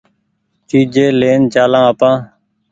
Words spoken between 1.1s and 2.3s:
لين چآلآن آپان